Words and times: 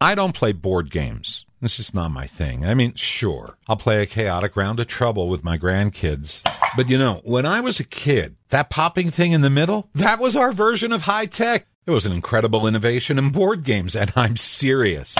I 0.00 0.14
don't 0.14 0.34
play 0.34 0.52
board 0.52 0.90
games. 0.92 1.44
It's 1.60 1.76
just 1.76 1.92
not 1.92 2.12
my 2.12 2.28
thing. 2.28 2.64
I 2.64 2.74
mean, 2.74 2.94
sure, 2.94 3.58
I'll 3.66 3.76
play 3.76 4.00
a 4.00 4.06
chaotic 4.06 4.56
round 4.56 4.78
of 4.78 4.86
trouble 4.86 5.28
with 5.28 5.42
my 5.42 5.58
grandkids. 5.58 6.48
But 6.76 6.88
you 6.88 6.98
know, 6.98 7.20
when 7.24 7.44
I 7.44 7.60
was 7.60 7.80
a 7.80 7.84
kid, 7.84 8.36
that 8.50 8.70
popping 8.70 9.10
thing 9.10 9.32
in 9.32 9.40
the 9.40 9.50
middle, 9.50 9.88
that 9.96 10.20
was 10.20 10.36
our 10.36 10.52
version 10.52 10.92
of 10.92 11.02
high 11.02 11.26
tech. 11.26 11.66
It 11.84 11.90
was 11.90 12.06
an 12.06 12.12
incredible 12.12 12.66
innovation 12.66 13.18
in 13.18 13.30
board 13.30 13.64
games, 13.64 13.96
and 13.96 14.12
I'm 14.14 14.36
serious. 14.36 15.16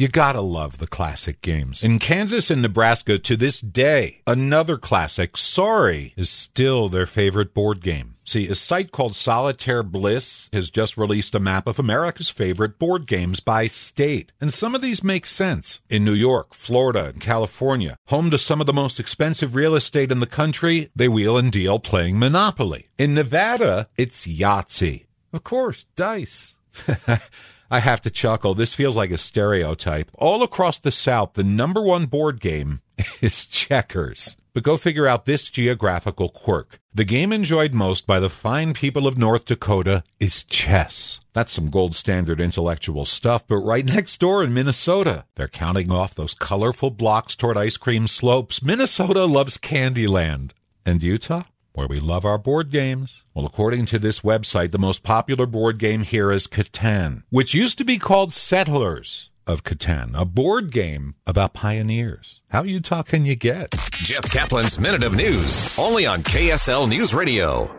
You 0.00 0.08
gotta 0.08 0.40
love 0.40 0.78
the 0.78 0.86
classic 0.86 1.42
games. 1.42 1.84
In 1.84 1.98
Kansas 1.98 2.50
and 2.50 2.62
Nebraska 2.62 3.18
to 3.18 3.36
this 3.36 3.60
day, 3.60 4.22
another 4.26 4.78
classic, 4.78 5.36
Sorry, 5.36 6.14
is 6.16 6.30
still 6.30 6.88
their 6.88 7.04
favorite 7.04 7.52
board 7.52 7.82
game. 7.82 8.14
See, 8.24 8.48
a 8.48 8.54
site 8.54 8.92
called 8.92 9.14
Solitaire 9.14 9.82
Bliss 9.82 10.48
has 10.54 10.70
just 10.70 10.96
released 10.96 11.34
a 11.34 11.38
map 11.38 11.66
of 11.66 11.78
America's 11.78 12.30
favorite 12.30 12.78
board 12.78 13.06
games 13.06 13.40
by 13.40 13.66
state. 13.66 14.32
And 14.40 14.54
some 14.54 14.74
of 14.74 14.80
these 14.80 15.04
make 15.04 15.26
sense. 15.26 15.82
In 15.90 16.02
New 16.02 16.14
York, 16.14 16.54
Florida, 16.54 17.10
and 17.10 17.20
California, 17.20 17.98
home 18.06 18.30
to 18.30 18.38
some 18.38 18.62
of 18.62 18.66
the 18.66 18.72
most 18.72 19.00
expensive 19.00 19.54
real 19.54 19.74
estate 19.74 20.10
in 20.10 20.20
the 20.20 20.26
country, 20.26 20.90
they 20.96 21.08
wheel 21.08 21.36
and 21.36 21.52
deal 21.52 21.78
playing 21.78 22.18
Monopoly. 22.18 22.86
In 22.96 23.12
Nevada, 23.12 23.86
it's 23.98 24.26
Yahtzee. 24.26 25.04
Of 25.34 25.44
course, 25.44 25.84
dice. 25.94 26.56
I 27.70 27.78
have 27.78 28.00
to 28.02 28.10
chuckle. 28.10 28.54
This 28.54 28.74
feels 28.74 28.96
like 28.96 29.10
a 29.10 29.18
stereotype. 29.18 30.10
All 30.14 30.42
across 30.42 30.78
the 30.78 30.90
South, 30.90 31.34
the 31.34 31.44
number 31.44 31.82
one 31.82 32.06
board 32.06 32.40
game 32.40 32.80
is 33.20 33.46
checkers. 33.46 34.36
But 34.52 34.64
go 34.64 34.76
figure 34.76 35.06
out 35.06 35.26
this 35.26 35.48
geographical 35.48 36.28
quirk. 36.28 36.80
The 36.92 37.04
game 37.04 37.32
enjoyed 37.32 37.72
most 37.72 38.04
by 38.04 38.18
the 38.18 38.28
fine 38.28 38.74
people 38.74 39.06
of 39.06 39.16
North 39.16 39.44
Dakota 39.44 40.02
is 40.18 40.42
chess. 40.42 41.20
That's 41.32 41.52
some 41.52 41.70
gold 41.70 41.94
standard 41.94 42.40
intellectual 42.40 43.04
stuff, 43.04 43.46
but 43.46 43.58
right 43.58 43.84
next 43.94 44.18
door 44.18 44.42
in 44.42 44.52
Minnesota, 44.52 45.24
they're 45.36 45.46
counting 45.46 45.92
off 45.92 46.16
those 46.16 46.34
colorful 46.34 46.90
blocks 46.90 47.36
toward 47.36 47.56
ice 47.56 47.76
cream 47.76 48.08
slopes. 48.08 48.62
Minnesota 48.62 49.24
loves 49.24 49.56
Candyland. 49.56 50.50
And 50.84 51.00
Utah? 51.02 51.42
Where 51.72 51.86
we 51.86 52.00
love 52.00 52.24
our 52.24 52.38
board 52.38 52.70
games. 52.70 53.22
Well, 53.32 53.46
according 53.46 53.86
to 53.86 53.98
this 53.98 54.20
website, 54.20 54.72
the 54.72 54.78
most 54.78 55.02
popular 55.02 55.46
board 55.46 55.78
game 55.78 56.02
here 56.02 56.32
is 56.32 56.46
Catan, 56.46 57.22
which 57.30 57.54
used 57.54 57.78
to 57.78 57.84
be 57.84 57.96
called 57.96 58.32
Settlers 58.32 59.30
of 59.46 59.62
Catan, 59.62 60.12
a 60.14 60.24
board 60.24 60.72
game 60.72 61.14
about 61.26 61.54
pioneers. 61.54 62.40
How 62.50 62.62
Utah 62.62 63.02
can 63.02 63.24
you 63.24 63.36
get? 63.36 63.70
Jeff 63.92 64.24
Caplan's 64.30 64.78
Minute 64.78 65.02
of 65.02 65.14
News, 65.14 65.78
only 65.78 66.06
on 66.06 66.22
KSL 66.22 66.88
News 66.88 67.14
Radio. 67.14 67.74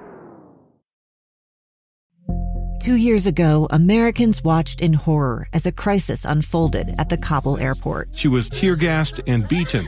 Two 2.81 2.95
years 2.95 3.27
ago, 3.27 3.67
Americans 3.69 4.43
watched 4.43 4.81
in 4.81 4.93
horror 4.93 5.47
as 5.53 5.67
a 5.67 5.71
crisis 5.71 6.25
unfolded 6.25 6.95
at 6.97 7.09
the 7.09 7.17
Kabul 7.17 7.59
airport. 7.59 8.09
She 8.13 8.27
was 8.27 8.49
tear 8.49 8.75
gassed 8.75 9.19
and 9.27 9.47
beaten. 9.47 9.87